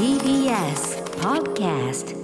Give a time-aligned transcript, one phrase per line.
[0.00, 2.16] TBS Podcast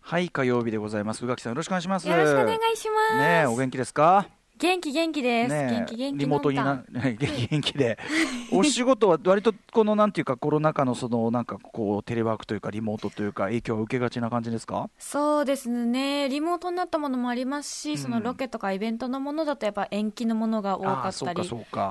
[0.00, 1.24] はい火曜日でございます。
[1.24, 2.08] 宇垣さんよろしくお願いします。
[2.08, 3.18] よろしくお願いします。
[3.18, 4.26] ねえお元気ですか？
[4.64, 5.50] 元気元気です。
[5.50, 7.98] 元気元気リモートにのな元気元気で
[8.50, 14.88] お仕事は割とこのなんていうかコロナ禍のそのなんかこうテレワークというかリモートというか影響を受けがちな感じですか？
[14.98, 16.30] そうですね。
[16.30, 21.42] リモートになったものもありますし、んそのロケとかイベントのものだとやっぱ延期のものが多かったり。
[21.42, 21.50] で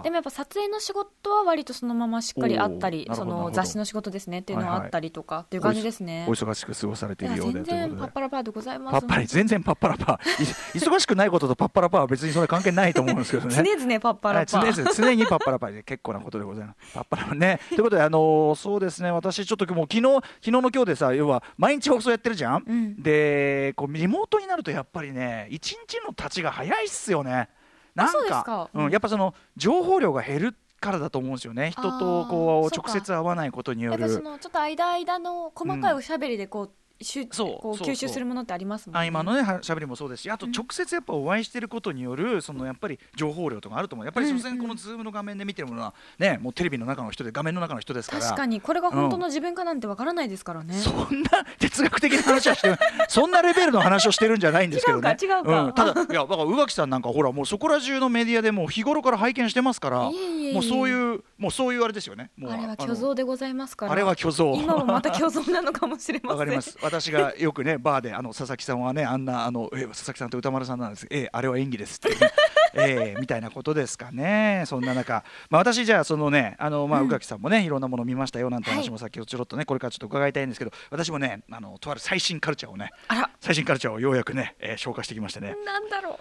[0.10, 6.26] もやっぱ撮影の仕事は割とそのまましっかりあったりその雑誌の仕事ですねっていうのはあったりとかっていう感じですね。
[6.28, 8.94] お忙しく過ごされているようで全然パッパラパーでございます。
[8.94, 14.46] パッパリ全然パッパラパーい忙しくないこととパッパラパーは別にそんな関係ないと思うんですけどね常々パッパラパ。
[14.46, 16.94] 常々常にパッパラパーで結構なことでございます。
[16.94, 17.60] パッパラパーね。
[17.70, 22.64] ということで、あのーそうですね、私、ちょっともう昨日昨日の今日でさ、要は毎日放送やってるじゃん？
[22.66, 27.50] うんでこう、リモートになるとやっぱりね、一日の経ちが早いっすよね。
[27.96, 31.72] なんかかうんうん、やっぱその情報量が減るからだと思うんですよね。
[31.72, 34.24] 人とこう直接会わないことによやっぱそる。
[34.24, 36.74] のちょっと間間の細かいおしゃべりでこう、しゅ
[37.04, 39.10] そうこう吸収するものってありますもんね。
[39.10, 50.74] 合間のねはしゃべりもそうですしあと直接やっぱお会いしてることによるそのやっぱり情報量とかあると思うやっぱり所詮このズームの画面で見てるものはねもうテレビの中の人で画面の中の人ですから確かにこれが本当の自分かなんてわからないですからね。
[50.76, 52.78] そんな哲学的な話はしてる
[53.10, 55.18] そんなレベルの話をしてるんじゃないんですけどね。
[55.22, 60.12] 違うか違うかん、ただいやだから宇垣さんなんかほらもうそこら中のメディアでもう日頃から拝見してますからも
[60.60, 62.32] うそういうもうそういうあれですよね。
[62.38, 63.92] もうあれはの虚像でございますから。
[63.92, 64.54] あれは虚像。
[64.54, 66.38] 今もまた虚像なのかもしれません。
[66.38, 66.78] わかります。
[66.94, 71.08] 私がよくねバーであの佐々木さんはねあんなあのえ佐々木さんと歌丸さんなんです。
[71.10, 72.16] ええあれは演技ですって、ね。
[72.76, 74.64] ええみたいなことですかね。
[74.68, 85.56] そんな中、まあ私じゃあそのねあのまあ宇垣さんもねいろんなもの見ましたよなんて話もさっきちょろっとねこれからちょっと伺いたいんですけど、私もねあのとある最新カルチャーをねあら、最新カルチャーをようやくね、えー消化してきましてね。
[85.66, 86.20] なんだろ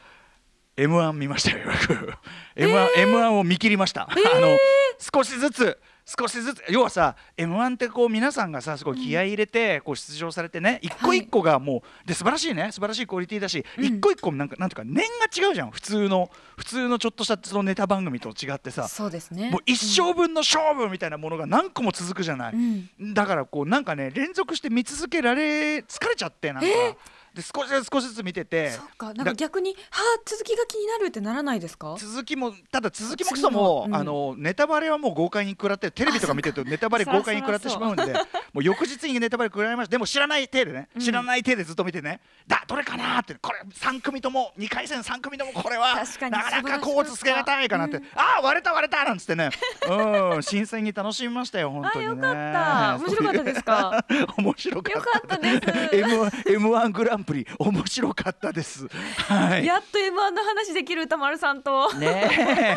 [0.79, 0.81] う。
[0.81, 2.15] M1 見ましたよよく。
[2.57, 4.57] M1, M1 を見切りました、あの
[4.99, 12.71] 少しずつ少しずつ要はさ M1 ってこう皆さんがさすごい気合い入れてこう出場されてね一個一個がもうで素晴らしいね。
[12.73, 15.71] 素晴らしいクオリティだし、一個一個もなんかなんていうか念が違うじゃん。
[15.71, 18.89] 普通の普通のちょっとしたそのネタ番組と違ってさ。
[18.89, 19.51] そうですね。
[19.51, 23.15] もう一生分の勝負みたいなものが何個も続くじゃない、うん。
[23.15, 26.69] だからこうなんかね連続して見続けられ疲れちゃってなんか、
[27.35, 29.77] で少しずつ少しずつ見ててそっか、なんか逆に、は
[30.19, 31.97] あ、続きが気になるってならないですか？
[31.99, 33.95] 続きもただ続きもクソも、うん。
[33.97, 38.05] あのネタバレはもう豪快に食らってテレビとか見てるとネタバレ豪快に食らってしまうんで
[38.53, 45.95] もう翌日にネタバレ食らいましたでも知らない体でね、知らない体でずっと見てねだどれかなーってこれ3組とも2回戦3組ともこれは
[46.31, 49.51] なかなかこうつけがたいかなって、ああ割れた割れたなんつってね。
[49.89, 52.13] うん新鮮に楽しみましたよ本当にね。
[52.13, 52.99] あよかった。
[52.99, 54.05] 面白かったですか？
[54.39, 54.99] 面白かった。
[54.99, 55.59] よかったです。
[55.97, 58.89] M1, M1 グランプリ面白かったです。
[59.29, 59.67] はい。
[59.67, 61.93] やっと M1 の話できる歌丸さんと。
[61.95, 62.31] ね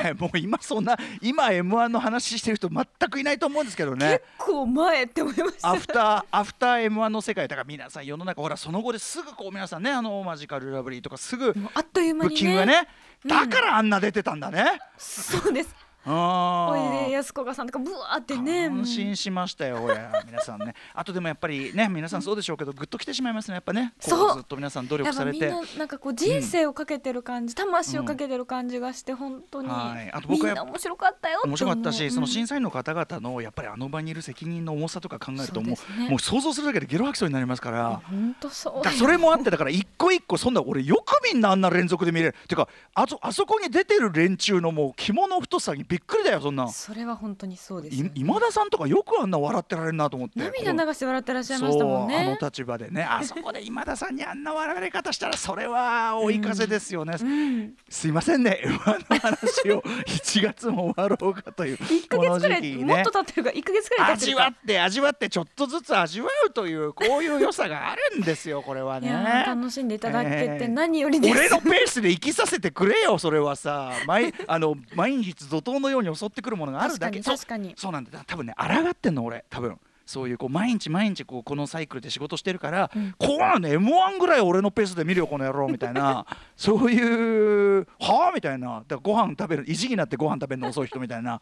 [0.05, 0.13] え。
[0.19, 4.21] もう今そんな今 m 1の話してる人全くいないと思うんですけどね。
[4.37, 5.69] 結構前って思いました。
[5.71, 12.87] アフターアフター m 1の世界だから皆さん世の中ほらその後ですぐこう皆さんねあのマジカルラブリーとかすぐあっという間ブッにキングがね。
[13.23, 13.29] うん。
[13.29, 15.84] だからあんな出てたんだね、そうです。
[16.05, 18.65] あおいでーやすこがさんとかブワーってね。
[18.65, 20.75] 安心しましたよ、これ皆さんね。
[20.93, 23.93] あとでもやっぱりね、皆さんそうでしょうけど、ぐっときてしまいますね、やっぱね。
[24.01, 25.37] こそうずっと皆さん努や力されて。
[25.37, 38.01] っぱみんななんかこう人生をかけてる感じ、魂をかけてる感じがして本当に、はいあと僕は面白かったよ面白かったし、そのうん審査員の方々のやっぱりあの場にいる責任の重さとか考えるともうねもう想像するだけでゲロ吐きそうになりますから。
[38.05, 46.67] 本当そうそれもあってだから一個一個そんな俺よくみんなあんな連続で見れるてかあそあそこに出てる連中のもう肝の太さにびっくりだよそんな。
[46.69, 50.39] それは本当にそうですよね、い今田さんとかよくあんな笑ってられるなと思って。
[50.39, 52.17] 涙流して笑ってらっしゃいましたもんね。
[52.17, 53.03] あの立場でね。
[53.03, 58.61] あそこで今田さんにあんな笑われ方したらそれは追い風ですよね、うん、すいませんね。
[58.63, 64.43] M1 の話を 1月も終わろうかという1ヶ月くらい、もっと経ってるか1ヶ月くらい経ってるか。
[64.45, 73.91] 味わって味わってちょっとずつ味わうというこういう良さがあるんですよこれはいね楽しんでいただけえーて何よりです、俺のペースで生きさせてくれよそれはさ。
[74.05, 91.41] 毎あの毎日怒涛のように襲ってくるものがあるだけ確かに確かにそうそうなんだ多分ね抗ってんの俺多分そういうこう毎日毎日こうこのサイクルで仕事してるから、こうなんだ m 1ぐらい俺のペースで見るよこの野郎みたいなそういうはあみたいなだからご飯食べる意地になってご飯食べるの遅い人みたいな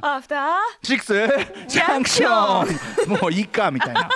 [0.00, 1.14] アフターシックス
[1.68, 4.08] ジャンクションもういいかみたいな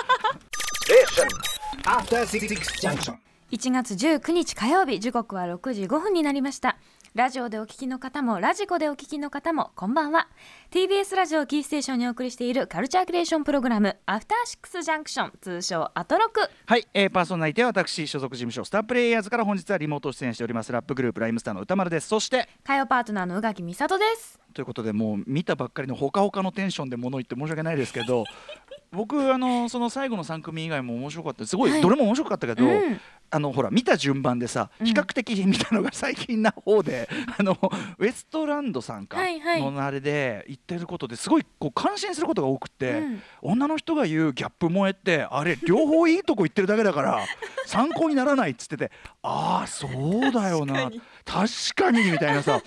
[1.83, 2.47] After Six
[2.81, 3.17] Junction.
[3.51, 6.77] 1月19日火曜日時刻は6時5分になりました
[7.15, 10.27] ラジオでお聞きの方もラジコでお聞きの方もこんばんは。
[10.69, 16.41] TBS ラジオキーステーションにお送りしているカルチャークリエーションプログラムアフターシックスジャンクション通称アトロク。
[16.65, 20.73] はい、えー、パーソナリティは私所属事務所スタープレイヤーズから本日はリモート出演しております。
[20.73, 22.09] ラップグループライムスターの歌丸です。
[22.09, 24.37] そして火曜パートナーの宇垣美里です。
[24.53, 28.25] ということでもう見たばっかりのほかほかのテンションで物言って申し訳ないですけど
[28.91, 31.45] 僕あのその最後の3組以外も面白かった。
[31.45, 31.81] すごい、はい。
[31.81, 32.99] どれも面白かったけど、うん
[33.31, 34.85] あのほら見た順番でさうん。
[34.85, 37.57] 比較的見たのが最近な方で、 あの
[37.97, 43.21] ウエストランドさんかのあれで言ってることですごいこう感心することが多くて、うん。
[43.41, 47.25] 女の人が言うギャップ萌えってあれ両方いいとこ言ってるだけだから
[47.65, 48.91] 参考にならないっつってて
[49.21, 50.91] ああそうだよな。
[51.25, 52.11] 確かに。
[52.11, 52.61] みたいなさ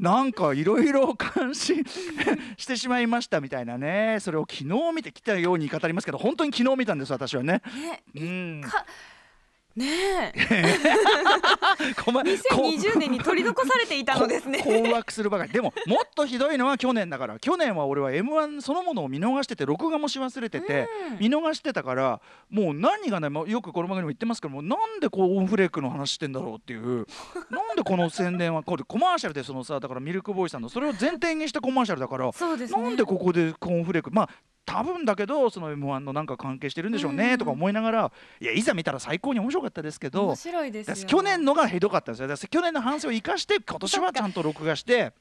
[0.00, 1.84] なんかいろいろ感心
[2.56, 4.16] してしまいましたみたいなね。
[4.20, 7.62] それを昨日見てきたように語りますけど本当に昨日見たんです私はね。
[7.74, 8.60] ねうん。
[8.62, 8.86] か
[9.76, 10.34] ねえ。
[12.02, 14.58] こまこ2020年に取り残されていたのですね。
[14.58, 15.52] こ困惑するばかり。
[15.52, 17.38] でももっとひどいのは去年だから。
[17.38, 21.18] 去年は俺は m 1そのものを見逃してて録画もし忘れてて、うん。
[21.18, 22.20] 見逃してたから
[22.50, 27.06] もう何がねよくこの番組でも言ってますけどもうなんでこうオンフレークの話してんだろうっていう。
[27.50, 32.82] なんでこの宣伝はこれコマーシャルでそのさだからミルクボーイさんのそれを前提にしたコマーシャルだからそうですね。
[32.82, 34.28] なんでここでコーンフレークまあ
[34.70, 37.38] 多分だけどその m 1のなんか関係してるんでしょうね、うん。
[37.38, 42.48] とか思いながらいやいざ見たら最高に面白かったですけど面白いです去年のがひどかったんですよ。
[42.48, 45.12] 去年の反省を生かして今年はちゃんと録画して。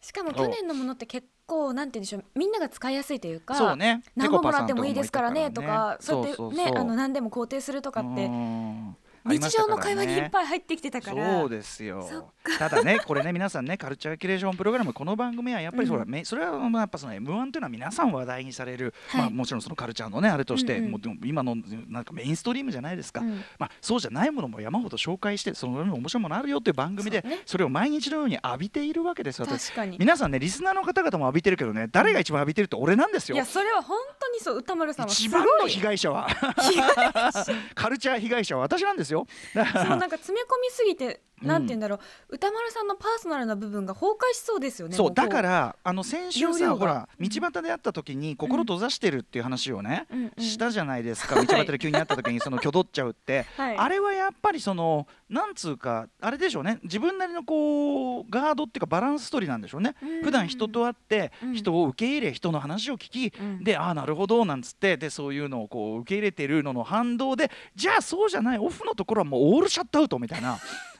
[0.00, 4.02] しかも去年のものって結構なんて言うんでしょうみんなが使いやすいというかそうね。
[4.14, 6.72] 何本もらってもいいですからねとかそうやってそうそうそう。
[6.72, 8.96] ねあの何でも肯定するとかってうん。
[9.26, 11.40] 日常の会話にいっぱい入ってきてたから。
[11.40, 16.10] そうですよ ただねこれね皆さんねカルチャーキュレーションプログラムこの番組はやっぱりそれ,、うん。
[16.10, 19.20] めそれはまあやっぱその m 1というのは皆さん話題にされる、はい。
[19.22, 21.56] まあ、もちろんそのカルチャーのねあれとして、うんうんもうでも今の
[21.88, 23.42] なんかメインストリームじゃないですか、うん。
[23.58, 29.70] まあ、そうじゃないものも山ほど紹介してその面白いものあるよという番組でそれを毎日のように浴びているわけですよ私。
[29.70, 29.96] 確かに。
[29.98, 33.36] 皆さんねリスナーの方々も浴びてるけどね誰が一番浴びてるって俺なんですよ。
[33.36, 36.28] いやそれは本当にそう歌丸さんは一番の被害者は。
[37.74, 39.26] カルチャー被害者は私なんですよ。
[39.54, 42.00] そうなんか詰め込みすぎて、なんて言うんだろう。
[42.34, 51.36] 歌丸さんのパーソナルな部分が崩壊しそうですよねそうだからあの先週さほら道端で会った時に心閉ざしてるっていう話をね、うんうんしたじゃないですか。
[51.36, 53.76] 道端で急に会った時にその 挙動っちゃうって、はい。
[53.76, 56.78] あれはやっぱりそのなんつうかあれでしょうね。
[56.82, 61.54] 自分なりのこうガードっていうかバランス取りなんでしょうね、うん普段人と会ってうん。
[61.54, 63.64] 人を受け入れ人の話を聞き、うん。
[63.64, 70.58] でああなるほどなんつってでそういうのをこう受け入れてるのの反動でじゃあそうじゃないオフのところはもうオールシャットアウトみたいな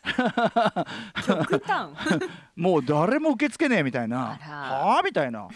[1.27, 1.89] 極端。
[2.57, 4.39] もう誰も受け付けねえみたいな。
[4.41, 5.49] はあみたいな。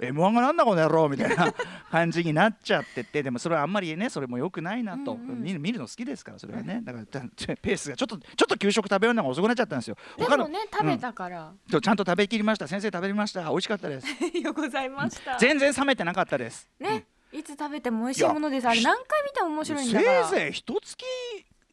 [0.00, 1.52] m 1がなんだこの野郎みたいな
[1.90, 5.42] 感じになっちゃっててでもそれはあんまりねそれも良くないなと、うんうん。
[5.42, 6.80] 見る見るの好きですからそれはね。
[6.82, 7.28] だからだ
[7.60, 9.96] ペースがちょっとちょっと給食食べるのが遅くなっちゃったんですよ。
[10.16, 12.66] で他のもね食べたから、そうちゃんと食べきりました。
[12.66, 13.42] 先生食べました。
[13.50, 14.06] 美味しかったです。
[14.42, 15.36] よございました。
[15.38, 16.68] 全然冷めてなかったです。
[16.78, 18.68] ね、いつ食べても美味しいものです。
[18.68, 20.28] あれ何回見ても面せい白いんだから。
[20.28, 21.04] ぜい一月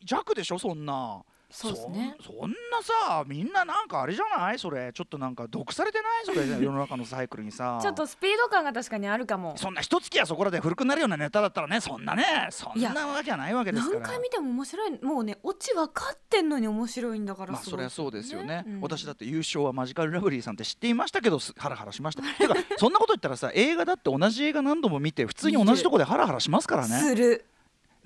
[0.03, 2.15] 弱でしょそんなそうですね。
[2.19, 4.59] そそんなさみんななんかあれじゃない？
[4.59, 4.91] それ。
[4.93, 6.25] ちょっとなんか毒されてない？
[6.25, 6.45] それ。
[6.61, 7.79] 世の中のサイクルにさ。
[7.81, 9.55] ちょっとスピード感が確かにあるかも。
[9.57, 11.79] そんな一月やそこらで古くなるようなネタだったらね。
[11.79, 13.99] そんなねそんなわけはないわけですから。
[14.01, 15.03] 何回見ても面白い。
[15.03, 18.81] もうねオチ分かってんのに面白いんだからまあそれはそうですよね、うん。
[18.81, 22.23] 私だって優勝はマジカルラブリーさんって知っていましたけどすハラハラしました。
[22.37, 26.99] てかそんなこと言ったらさ映画だって同じ映画何度も見て普通に同じとこでハラハラしますからね。
[26.99, 27.45] する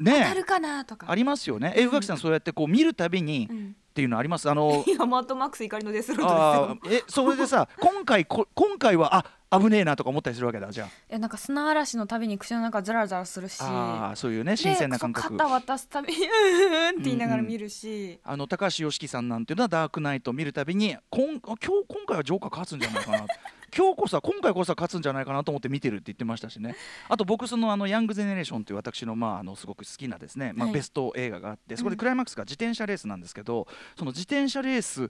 [0.03, 1.07] 当たねるかなとか。
[1.09, 1.73] ありますよね。
[1.75, 3.75] え宇垣さんそうやってこう見るたびにっうん。
[3.93, 4.49] ていうのあります？
[4.49, 7.01] あの いやマッドマックス怒りのデスローあトですよ。
[7.01, 13.57] ーえそれでさ今回こ今回はあ危ねえなとか思ったりするわけだじゃいやなんか砂嵐のたびに口の中ザラザラするし。
[13.61, 15.35] ああーそういうねで新鮮な感覚。
[15.35, 23.25] 肩渡すたびに うんうんって言いながら見るし、あの高橋良樹さんなんていうのはダークナイトを見るたびにこんあ今日今回はジョーカー勝つんじゃないかな
[23.75, 26.75] 今日こそは今回こそは勝つんじゃないかなと思って見てるって言ってましたしね。
[27.07, 30.73] あと僕そのあのヤングゼネレーションという私のまああのすごく好きなですね、まあ、はい。
[30.75, 31.95] ベスト映画があってそこうん。
[31.95, 35.09] でクライマックスが自転車レースなんですけどその自転車レース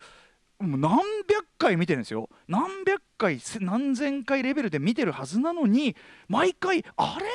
[0.59, 2.29] もう何百回見てるんですよ。
[2.47, 5.95] 何百回せ何千回レベルで見てるはずなのに
[6.27, 7.25] 毎回あれ？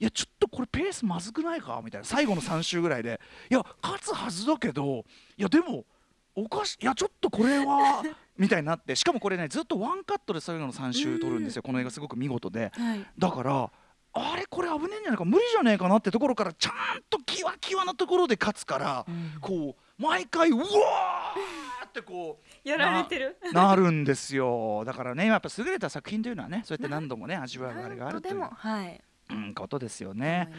[0.00, 1.80] いやちょっとこれペースまずくないか？
[1.84, 2.06] みたいな。
[2.06, 3.20] 最後の3周ぐらいで。
[3.50, 5.04] いや勝つはずだけど
[5.36, 5.84] いやでも
[6.34, 6.84] おかしい。
[6.84, 8.02] やちょっとこれは
[8.38, 8.96] みたいになって。
[8.96, 11.62] しかもこれねずっとワンカットで最後の3周撮るんですよ。
[11.62, 12.72] この映画すごく見事で。
[12.74, 13.70] はい、だから
[14.14, 16.72] あれこれ危ねえんじゃないか無理じゃねえかなってところからちゃん
[17.08, 19.06] とキワキワなところで勝つから
[19.40, 23.36] こう毎回うわーってこうやられてる。
[23.52, 24.84] なるんですよ。
[24.84, 28.40] だからねやっぱ優れた作品というのはねそうやって何度もね味わうあれがあるという。
[28.40, 29.00] はい。
[29.30, 30.50] うん、ことですよ思ね。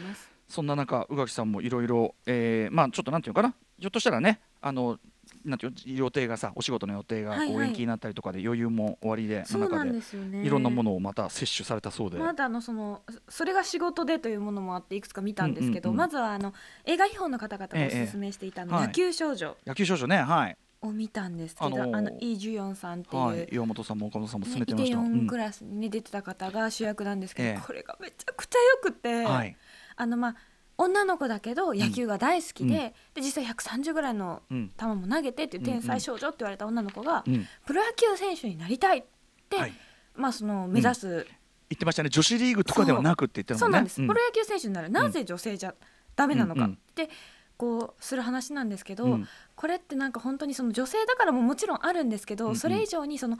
[0.48, 3.54] そんな中宇垣さんもいろいろえーまあちょっとなんていうのかな。
[3.78, 4.98] ひょっとしたらねあの
[5.44, 10.42] なんていうの予定がさお仕事の予定がこう延期になったりとかで余裕も終わりでその中でですよね。
[10.42, 20.56] いろんなものをまた摂取されたそうで、まだあのそのそれが仕事でというものもあっていくつか見たんですけど、まずはあの映画批評の方々がおすすめしていた野球少女野球少女ねはい。
[20.80, 25.40] を見たんですけど、あのーあのイ・ジュヨンさんっていう、はい岩本さんも岡本さんも進めてました、ヨンクうん。
[25.40, 27.60] ラスに、ね、出てた方が主役なんですけど、ええ。
[27.66, 29.56] これがめちゃくちゃ良くて、はい。
[29.96, 30.36] あのまあ
[30.76, 32.78] 女の子だけど野球が大好きで,、うん。
[32.78, 37.46] で実際130ぐらいのうん球も投げてっていう天才少女って言われた女の子が、うん。
[37.66, 39.04] プロ野球選手になりたいっ
[39.48, 39.72] て、はい。
[40.16, 41.26] まあ、その目指す、
[41.68, 42.08] 言ってましたね。
[42.08, 43.58] 女子リーグとかではなくって言ってね。
[43.58, 43.68] そう。
[43.68, 44.90] んなんです、プロ野球選手になる。
[44.90, 45.74] なぜ女性じゃ
[46.16, 46.74] ダメなのかうんうん。
[46.74, 47.10] って
[47.56, 49.28] こうする話なんですけど、うん。
[49.54, 52.56] これってなんか本当にその女性だからももちろんあるんですけど、うんうん。
[52.56, 53.38] それ以上にその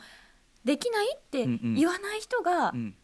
[0.64, 1.74] できないってうんうん。
[1.74, 2.94] 言わない人がうん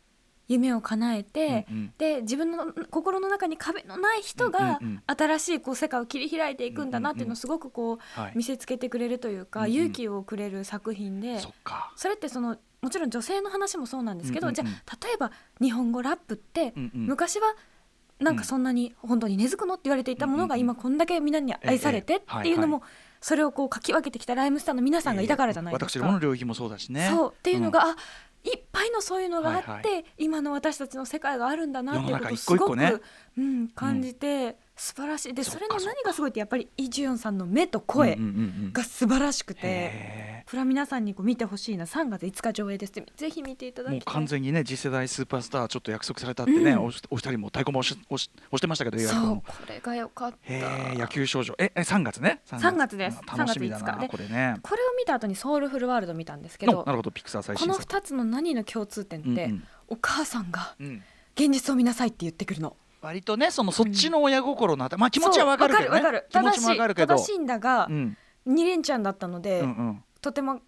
[0.50, 1.92] 夢を叶えて、うんうん。
[1.96, 8.32] で自分の心の中に壁のない人が新しいこう世界を切り開いていくんだなっていうのをすごくこうはい。
[8.34, 9.72] 見せつけてくれるというか、うんうん。
[9.72, 11.52] 勇気をくれる作品でそ
[11.96, 15.30] それってそのもちろん女性の話もそうなんですけど、じゃあ例えば
[15.60, 17.54] 日本語ラップって昔は
[18.18, 22.82] なんかそんなに本当に根付くのって言われていたものが今こんだけみんなに愛されてっていうのも
[23.20, 26.06] それをこう書き分けてきたライムスターの皆さんがいたからじゃないですか。
[26.06, 27.08] 私の領域もそうだしね。
[27.10, 27.88] そうっていうのが、ん。
[27.90, 27.96] あ
[28.44, 32.94] いっぱいのそういうのがあって、はい今の私たちの世界があるんだなっていうことをすごくね。
[33.36, 35.34] うん、感じて、素晴らしい。
[35.34, 38.14] でそれの何がすごいってやっぱりイ・ジュヨンさんの目と声。
[38.14, 38.72] うんうんうんうん。
[38.72, 39.60] が素晴らしくて。
[39.62, 41.84] へこれは皆さんにこう見てほしいな。
[41.84, 44.00] 3月5日上映ですぜひ見ていただきたい。
[44.14, 46.78] 完全にね次世代スーパースターちょっと約束されたってね、うん。
[46.78, 50.98] おお二人も太鼓も押し押し押してましたけどそうもこれが良かった。
[50.98, 51.54] 野球少女。
[51.58, 52.40] ええ3月ね。
[52.46, 52.96] 3月。
[52.96, 53.20] です。
[53.26, 54.00] 楽しみだ3月5な日。
[54.00, 54.56] でこれね。
[54.62, 59.64] これを見た後にソウルフルワールド見たんですけどのなるほどピクサー最この新作2つの何の共通点って、うんうん。
[59.88, 61.02] お母さんがうん。
[61.36, 65.96] 現実を見なさいって言ってくるの割とねそのそっちの親心のあたまあ気持ちはわかるけどね。
[65.96, 66.28] わかるわかる。
[66.30, 67.16] 気持ちもわかるけど。
[67.16, 68.16] 正しいんだが、うん。
[68.46, 70.04] 二連チャンだったので、うんうん。
[70.20, 70.60] とても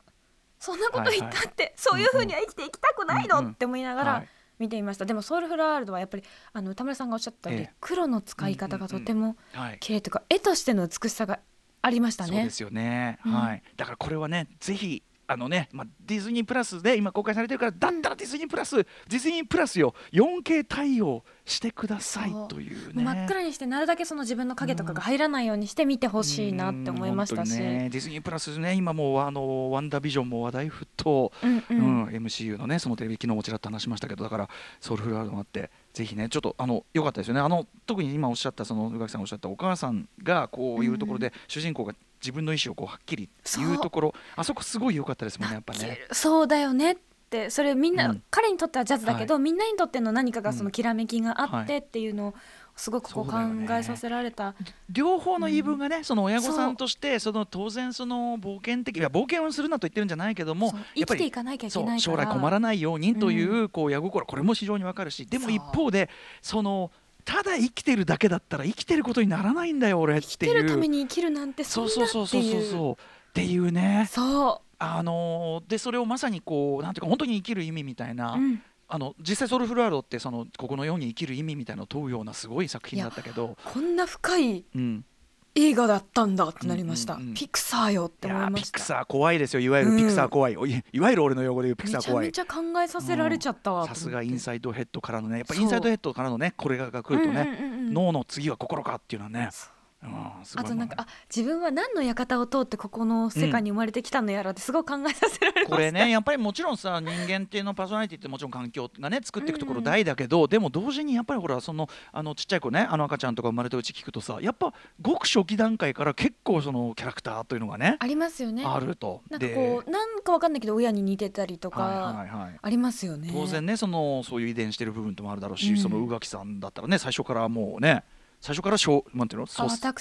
[0.59, 3.53] そんなこと言ったって、はいそういうふうには生きていきたくないの、うんうん。
[3.53, 4.29] って思いながらはい。
[4.59, 6.23] 見ていました、でもソウルフルワールドはやっぱり
[6.53, 7.75] あの歌村さんがおっしゃったように、ええ。
[7.81, 9.79] 黒の使い方がとてもはい。
[9.81, 11.41] 綺麗というか絵としての美しさが
[11.81, 12.31] ありましたね。
[12.31, 12.51] そうで。
[12.51, 13.33] すよね、うん。
[13.33, 13.63] はい。
[13.77, 19.95] だからこれはねぜひあのね、まあ、ディズニープラスで今公開されてるからだったらディズニープラス、ディズニープラスよ。
[20.13, 23.03] 4K 対応してくださいというね。
[23.03, 34.49] 真っ暗にしてなるだけその自分の影とかが入らないようにして見てほしいなって思いましたし、ね、ディズニープラスね今もうあのワンダービジョンも話題沸騰、うんううんん MCU のねそのテレビ昨日もちらっと話しましたけどだから
[34.81, 37.41] ソウルフルワールドもあってぜひねちょっとあの良かったですよね。
[37.41, 44.15] あの特に今おっしゃったその宇垣さんおっしゃったお母さんがこういうところで、主人公が自分の意思をこうはっきり言うところ。
[44.37, 45.99] あそこすごい良かったですもんねやっぱね。
[46.13, 46.97] そうだよねっ
[47.31, 47.51] て。
[47.51, 48.23] それみんな、うん。
[48.31, 52.35] 彼にとってはジャズだけど、みんなにとっての何かがそのきらめきがあっはてっていうのを
[52.77, 53.39] すごくこう考
[53.71, 54.55] えさせられた、
[54.89, 60.81] 両方の言い分がね、その親御さんとしてその当然その冒険的いや冒険をするなと言ってるんじゃないけどもそう。
[60.95, 66.09] やっぱり生きていかなきゃいけない将来困らないようにといううこう親心これも非常にわかるしでも一方で
[66.41, 66.91] その
[67.25, 72.53] ただ生きてるだけだったら生きてることにならないんだよ俺って生きてるために生きるなんてそんなそうっていう。
[72.53, 74.09] そうそうそうそうっていうね。
[74.11, 85.05] そあのーでそれをまさにこうなんていうか本当に生きる意味みたいな、う、うん、あの実際ソウルフルワールドってそのここのように生きる意味みたいなのを問うようなすごい作品だったけど、こんな深いうん、
[85.55, 87.35] 映画だったんだってなりました、うんうんうん。
[87.35, 88.67] ピクサーよってい思いました。
[88.67, 89.61] ピクサー怖いですよ。
[89.61, 92.27] いわゆるピクサー怖い、おいいわゆる俺の用語で言うピクサー怖い。
[92.27, 93.87] めちゃめちゃ考えさせられちゃったわ。
[93.87, 97.93] さすがインサイドヘッドからのねやっぱインサイドヘッドからのねこれが来るとね、うんうんうんうん。
[97.93, 99.69] 脳の次は心かっていうのはね、そ
[100.05, 118.65] あとなんかあ自分は何の館を通ってここの世界に生まれてきたのやらってすごい考えさせられました、これねやっぱりもちろんさ人間っていうのパーソナリティってもちろん環境がね作っていくところうん大だけど、でも同時にやっぱりほらそのあのちっちゃい子ねあの赤ちゃんとか生まれたうち聞くとさやっぱごく初期段階から結構そのキャラクターというのがねありますよね。
[118.67, 119.23] あると。
[119.31, 122.59] なんかこうなんかわかんないけど親に似てたりとか、はいはいはい。
[122.61, 123.31] ありますよね。
[123.33, 125.77] 当然ねそのそういう遺伝してる部分ともあるだろうし、うん。
[125.77, 128.03] その宇垣さんだったらね最初からもうね
[128.43, 129.47] 最初からしょうなんていうの？
[129.47, 129.93] 総裁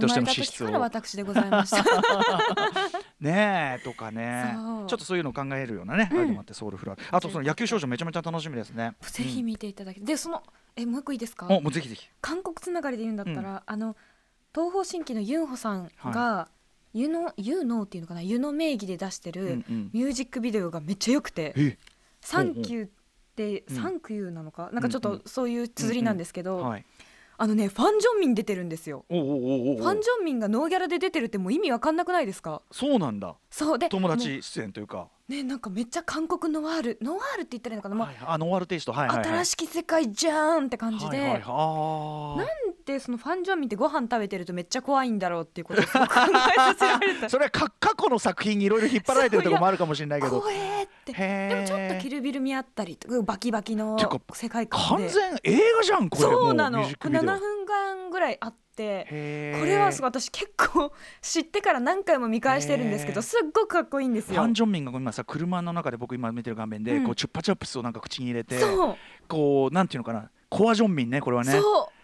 [0.00, 0.66] としての資質を。
[0.66, 1.84] 時から私でございました。
[3.20, 4.56] ねえとかね。
[4.88, 6.36] ちょっとそういうのを考えるようなね、うん。
[6.36, 8.96] あってソウルフラワーあとその野球少女めちゃめちゃ楽しみですね。
[9.00, 10.42] ぜひ見ていただきでその
[10.74, 11.46] えもう一個いいですか？
[11.46, 12.08] もうぜひぜひ。
[12.20, 13.96] 韓国つながりで言うんだったら、あの
[14.52, 16.48] 東方神起のユンホさんが、
[16.92, 18.22] ユノユノっていうのかな？
[18.22, 19.90] ユノ名義で出してる、うんうん。
[19.92, 21.54] ミュージックビデオがめっちゃ良くて。
[21.56, 21.78] え
[22.20, 22.90] 「サンキュー」っ
[23.36, 24.70] てうんサンキューなのか？
[24.72, 26.84] なんかちょっうんうとそういう綴りなんですけど、はい
[27.42, 29.06] あのねファン・ジョンミン出てるんですよ。
[29.08, 29.18] ファ
[29.94, 32.60] ン・ジョンミンがノーギャラで出てるってもう意味わかんなくないですか？
[32.70, 33.34] そうなんだ。
[33.50, 38.92] そうで友も達出演というか、うねなんかめっちゃ韓国ノワールノワールって言ったらいいのかな、もうはい、あノンアルテイスト。
[38.92, 39.26] はいはいはい。
[39.26, 42.36] 新しき世界じゃーんって感じで、はいはい、あー。
[42.38, 42.46] なん
[42.84, 47.30] でそのファン・ジョンミンってご飯食べてるとめっちゃ怖いんだろうっていうことをすごく考えさせられた。
[47.30, 50.40] それはか過去の作品にいろいろ引っ張られてるところもあるかもしれないけど。
[50.40, 51.12] 怖えって。
[51.12, 53.96] でもちょっとキルビル見合ったりバキバキの
[54.34, 54.86] 世界観で。
[54.88, 56.22] 完全映画じゃんこれ。
[56.22, 56.80] そうなの。
[56.80, 57.22] もミュージックビデオ。
[57.22, 64.40] 7分間ぐらいあってこれはすごい私結構知ってから何回も見返してるんですけどすっごくかっこいいんですよ。
[64.40, 67.04] ファン・ジョンミンが今さ車の中で僕今見てる画面で、うん。
[67.04, 68.60] こうチュッパチャップスをなんか口に入れて
[69.28, 71.60] こうなんていうのかなコアジョンミンねこれはね。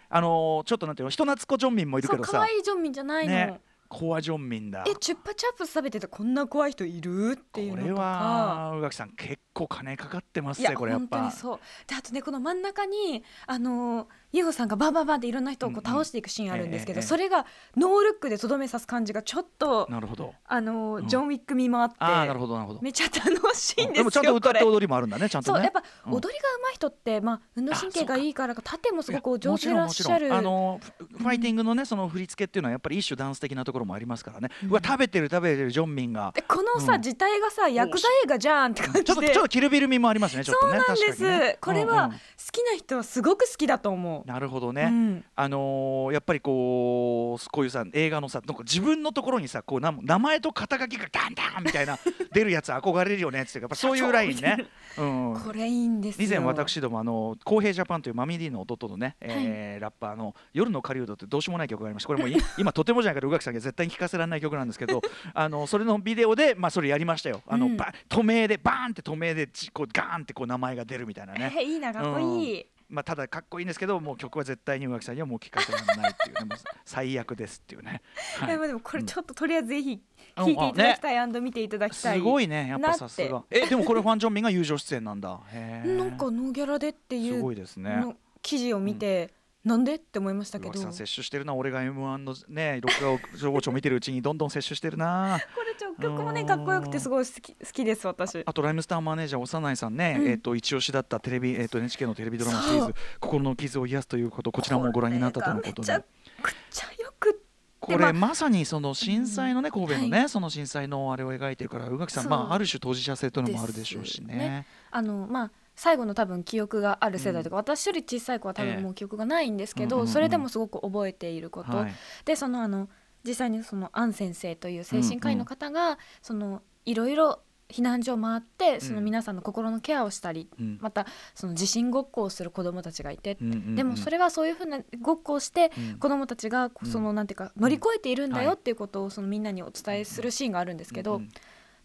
[0.09, 2.41] あのーちょっとなんていうの人懐っこジョンミンもいるけどさ。
[2.41, 4.83] 愛いジョンミンじゃないの、ねコアジョンミンだ。
[4.87, 7.33] えチュッパチャップス食べててこんな怖い人いる？
[7.33, 8.01] っていうこれのとか。
[8.01, 11.17] は宇垣さん結構金かかってますねこれやっぱ。
[11.17, 11.59] 本当にそう。
[11.87, 17.45] であとねこの真ん中にあのーユホさんがバンバンバンっていろんな人をこう倒していくシーンあるんですけど、それが
[17.77, 20.33] ノールックでとどめ刺す感じがちょっとなるほど。
[20.45, 21.07] あのーうん。
[21.07, 22.81] ジョン・ウィック味もあって、ああなるほどなるほど。
[22.81, 25.57] めっちゃ楽しいんですよでもちゃんと歌ってこれ踊りもあるんだねちゃんとね。
[25.57, 26.13] そうやっぱうん。
[26.13, 30.35] 踊りが上手い人って、まあ、運動神経がいいからか縦もすごくお上手でいらっしゃる。
[30.35, 36.31] あのフファイティングのねその振り付けっていうのはやっぱり一種ダンス的なところもありますからね、うわ食べてる食べてるジョンミンが。
[36.33, 36.99] でこのさ、うん。
[36.99, 41.57] 自体がさヤクザ映画じゃんって感ちょっとじでちょっとキルビル味もありますねちょっとねそうなんです、ね。
[41.61, 42.17] これはうんうん
[42.47, 44.27] 好きな人はすごく好きだと思う。
[44.27, 45.25] なるほどね、うん。
[45.35, 51.97] あのーやっぱりこうこういうさ映画のさなんか自分のところにさこうな名前と肩書きがダンダンみたいな
[52.31, 53.59] 出るやつ憧れるよねっつって。
[53.59, 54.65] やっぱそういうラインね。
[54.97, 55.03] う。
[55.03, 55.41] ん。
[55.43, 56.27] これいいんですよ。
[56.27, 65.01] 以前私どもあの公平ジャパンというマミディの弟のね、えーラッパーの夜の狩人ってどうしようもない曲がありましたこれもうい今とてもじゃないけど宇垣さんには絶対に聴かせられない曲なんですけど
[65.33, 67.41] あのそれのビデオでまあそれやりましたよ。
[67.47, 67.77] あの、うん。
[67.77, 71.53] ば透明でバーンって透明でちこうガーンってこう名前が出るみたいなね。
[71.53, 76.55] え ーいいなかっこいい、まあ、ただかっこいいんですけどもう曲は絶対に宇垣さんにはもう聴かせられないっていうね。
[76.85, 78.01] 最悪ですっていうね、
[78.39, 78.59] はい。
[78.59, 80.01] でもこれちょっととりあえずぜひ
[80.37, 81.61] うん聞いていただきたい、見て。
[81.61, 83.43] いただきたいすごいねやっぱさすが。
[83.49, 85.29] えでもこれファン・ジョンミンが友情出演なんだ。
[85.29, 87.97] なんかノーギャラでっていすごういですね。
[87.97, 89.33] の記事を見て、
[89.67, 89.95] なんで？
[89.95, 90.69] って思いましたけど。
[90.69, 95.39] 宇垣さん摂取してるな俺が M1 のね録画を情報帳見てるうちにどんどん摂取してるな。
[95.53, 98.41] これちょ曲もねかっこよくてすごい好き好きです私。
[98.45, 100.27] あとライムスターマネージャー幼いさんね、うん。
[100.27, 105.81] えっ、と一押しだったテレビえっ、と NHK のテレビドラマシリーズ心の傷を癒すということこちらもご覧になったとのことで。
[105.81, 107.43] これがめちゃくちゃよく
[107.79, 114.65] これまさにその震災のね神戸のね、はその震災のあれを描いてるから宇垣さんまあある種当事者性というのもあるでしょうしね。
[114.91, 118.73] あのまあ最後の多分記憶がある世代とか、私より小さい子は多ええ。
[118.73, 121.93] 分もう記憶がないんですけど、うんうんうんそれでもすごく覚えていること、はい。
[122.25, 122.89] でそのあの
[123.23, 130.79] 実際にそのアン先生という精神科医の方が、そのいろいろ避難所を回ってその皆さんの心のケアをしたり、うん。
[130.81, 135.99] またその地震ごっこをする子どもたちがいて、うんうんうんでもそれはそういうふうなごっこをしてうん。
[135.99, 136.89] 子どもたちがうん。
[136.89, 138.57] そのなんていうか乗り越えているんだよはい。
[138.57, 141.29] っていうことをそのみんなにお伝えするシーンがあるんですけど、うんうん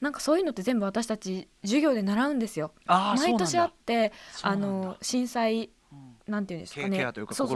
[0.02, 2.72] なんかそういうのって全部私たち授業で習うんですよ。
[2.86, 4.12] 毎年あって
[4.42, 6.12] あの震災うん。
[6.26, 6.98] なんていうんですケかね。
[6.98, 7.48] アケアというかそう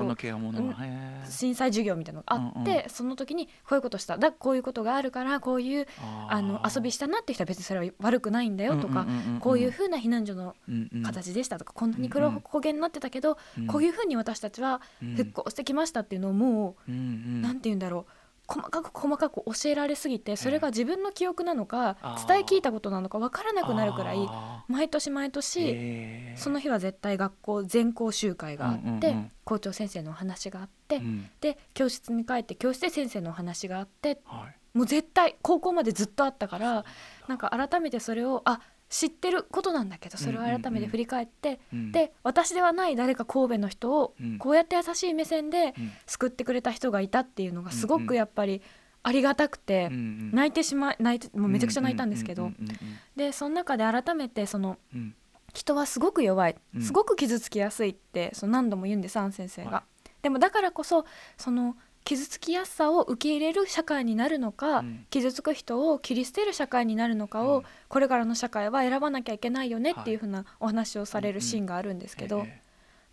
[1.29, 4.19] 震災授業みたいなのがあって、うんその時にこういうことした。
[4.19, 5.87] だこういうことがあるからこういう
[6.29, 11.03] あの遊びしたなって人は別にそれは悪くないんだよとか、うんうんうんうんこういうふうな避難所のうんうん。
[11.03, 13.67] 形でしたとか、こんなに黒焦げになってたけど、うん。
[13.67, 15.15] こういうふうに私たちはうん。
[15.15, 17.43] 復興してきましたっていうのをもう、うんうん。
[17.43, 18.13] なんて言うんだろう
[18.47, 21.97] 細かく細かく教えられすぎてそれが自分の記憶なのか
[22.29, 31.31] 伝え聞いたことなのか分からなくなるくらいあ毎年毎ー年その日は絶対学校全校集会があって、校長先生のお話があって、うん。
[31.41, 34.79] で教室に帰って教室で先生のお話があってはい。
[34.79, 36.85] もう絶対高校までずっとあったから
[37.29, 41.93] なんか改めてそれをあ知ってることなんだけどそれを改めて振り返って、うん。
[41.93, 44.39] で私ではない誰か神戸の人をうん。
[44.39, 45.93] こうやって優しい目線でうん。
[46.07, 48.07] 救ってくれた人がいたっていうのがすごうんうん。
[48.07, 48.63] くやっぱり
[49.03, 50.31] ありがたくて、うんうん。
[50.33, 52.77] 泣いてしまい泣いてもうめちゃくちゃ泣いたんですけど、うんうんうん
[53.17, 55.15] でその中で改めてそのうん。
[55.55, 56.83] 人はすごく弱いうん。
[56.83, 59.71] すごく傷つきやすいってその何度も言うんですアン先生が。
[59.71, 59.83] は
[60.23, 72.63] でもだからこそその傷つきやすさを受け入れる社会になるのか、うん傷つく人を切り捨てる社会になるのかを、うんこれからの社会は選ばなきゃいけないよねっていうはいふうなお話をされるシーンがあるんですけど、へ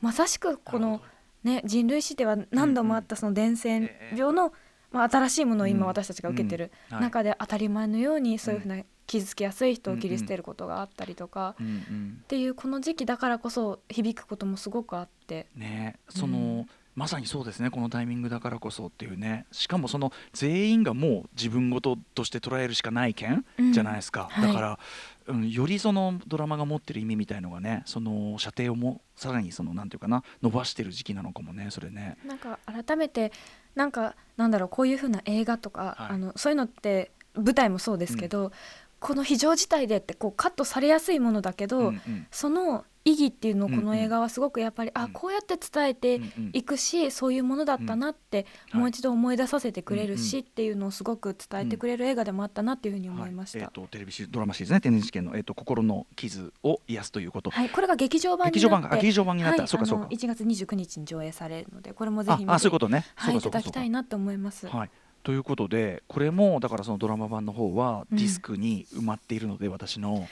[0.01, 1.01] まさしくこの
[1.43, 4.53] ね、人類史では何度もあったその伝染病の、
[4.91, 15.47] まあ、新しいものを今うん私たちが受けてる中で当たり前のようにそういうふうな傷つきやすい人を切り捨てることがあったりとか、うんうんっていうこの時期だからこそ響くこともすごくあって。
[15.55, 17.71] ねその、うんまさにそうですね。
[17.71, 19.45] このタイミングだからこそっていうね。
[19.51, 23.73] しかもその全員がもう自分事として捉えるしかない件うん。
[23.73, 24.47] じゃないですか、はい。
[24.47, 24.79] だから、
[25.27, 32.17] うん、よりそのドラマが持ってる意味みたいのがねその射程をもさらにそのなんていうかな伸ばしてる時期なのかもねそれね。
[32.25, 33.31] なんか改めて
[33.75, 36.13] なんかなんだろうこういう風な映画とか、はい。
[36.13, 38.51] あのそういうのって舞台もそうですけど、
[38.99, 42.27] この非常事態でってこうカットされやすいものだけど、うんうん。
[42.29, 45.01] その意義っていうのをこの映画はすごくやっぱり、うん。
[45.01, 53.59] あこうやって伝えてうんうんいくし、そういうものだったなってうんもう一度思い出させてくれるし、うんっていうのをすごく伝えてくれる映画でもあったなっていうふうに思いました。
[53.59, 53.67] はい。
[53.67, 60.05] えー、とテレビシドラマシリーズね NHK の、えー、と心の傷を癒すということ、はい、これが劇場版になって劇場版劇場版になった、はい、そうかそうか。
[60.05, 64.67] あの1月29日に上映されるのでこれもぜあひ見てあそういうことね、はい、いただきたいなと思います。
[64.67, 64.89] はい、
[65.23, 68.17] ということでこれもだからそのドラマ版の方はうん。
[68.17, 70.27] ディスクに埋まっているので、私の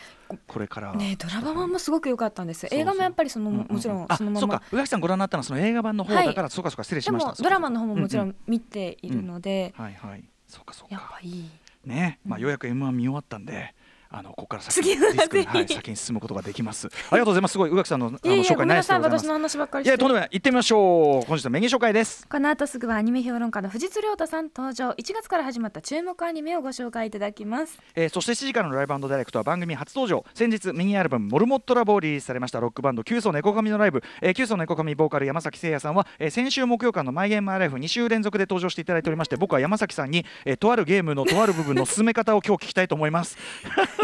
[0.47, 2.67] これから、ねドラマ版もすごく良かったんです。
[2.71, 3.73] 映画もやっぱりそのうんうんうん。
[3.75, 4.39] もちろんあそのまま。
[4.41, 4.61] そうか。
[4.71, 7.29] 宇垣さんご覧になったのはその映画版の方はいだから、そうかそうか失礼しでました。
[7.31, 8.35] もドラマの方ももちろうんん。
[8.47, 10.23] 見ているので、はいはい。
[10.47, 11.49] そうかそうやっかぱいい。
[11.85, 12.43] ねまあうん。
[12.43, 13.73] ようやく M1 見終わったんで
[14.13, 16.87] あのここから先に、はい、先に進むことができます。
[17.09, 17.51] ありがとうございます。
[17.53, 20.29] すごい宇垣さんのあの紹介なさいスです私の話ばっかりいやとんでもない。
[20.31, 21.27] 行ってみましょう。
[21.27, 22.27] 本日のメニュー紹介です。
[22.27, 24.89] この後すぐはアニメ評論家の藤津亮太さん登場。
[24.91, 27.79] 1月から始まった注目アニメをご紹介いただきます。
[27.95, 30.25] えーそして7時からのライブダイレクトは番組初登場。
[30.33, 32.59] 先日ミニアルバム「モルモットラボ」をリリースされました。
[32.59, 43.37] ロックバンドキュウソネコカミのライブ、えー、キュウソネコカミボーカル山崎誠也さんは、えー先週木曜間の「マイゲームマイライフ」2週連続で登場していただいておりまして僕は山崎さんに、えーとあるゲームのとある部分の進め方を今日聞きたいと思います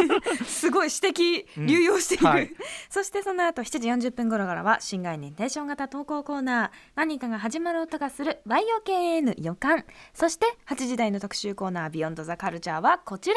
[0.46, 2.52] すごい指摘うん流用している、はい。
[2.90, 9.86] そしてその後7時40分頃からは新概念テンション型投稿コーナー何かが始まる音がするバイオ KN 予感。
[10.14, 13.36] そして8時台の特集コーナービヨンドザカルチャーはこちら。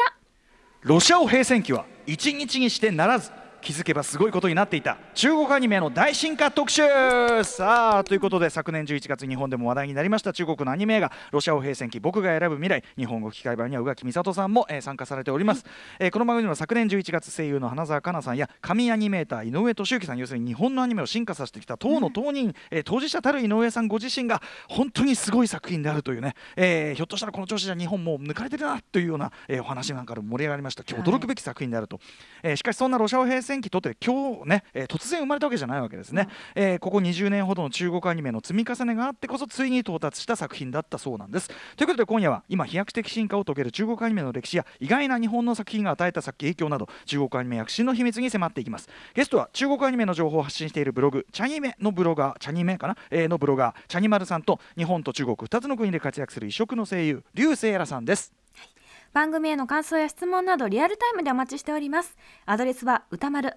[0.81, 4.97] ロシア語平戦期は一日にしてならず気づけばすごいことになっていた。
[5.13, 6.81] 中国アニメの大進化特集。
[7.43, 10.33] さあということで昨年11月日本でも話題になりました。
[10.33, 15.63] 中国のアニメ映画「ロシア語平戦期僕が選ぶ未来」日本語吹き替え版には宇垣美里さんも、えー参加されております、
[15.99, 30.83] えーこの番組には昨年11月声優の花澤香菜さんや神アニメーター井上俊之さん要するに日本のアニメを進化させてきた当の当人、えー当事者たる井上さんご自身が本当にすごい作品であるというね、えーひょっとしたらこの調子じゃ日本もう抜かれてるなというような、えーお話なんかでも盛り上がりました。
[30.83, 31.99] 驚くべき作品であると、
[32.41, 41.49] えーしかしそんなロシア語平戦期とって今日ね、えー突然生まれたわけじゃないわけですね、えーここ20年ほどの中国アニメの積み重ねがあってこそついに到達した作品だったそうなんです。
[41.75, 48.89] ということで今夜は今飛躍的進化を遂げる中国アニメの歴史や意外な日本の作品が与えた影響など中国アニメ躍進の秘密に迫っていきます。
[49.13, 58.33] ゲストは中国アニメの情報を発信しているブログチャニメのブロガーチャニメかな、えーのブロガーチャニマルさんと日本と中国2つの国で活躍する異色の声優劉星ラさんです
[59.13, 62.17] 番組への感想や質問などリアルタイムでお待ちしております。
[62.45, 63.55] アドレスは歌丸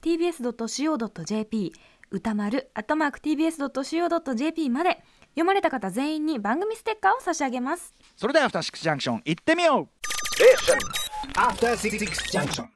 [0.00, 1.72] @tbs.co.jp
[2.10, 5.02] 歌丸 @tbs.co.jp まで。
[5.34, 7.94] 読まれた方全員に番組ステッカーを差し上げます。
[8.16, 9.88] それではアフターシックスジャンクション行ってみよう。
[11.38, 12.04] After Six
[12.38, 12.68] Junction.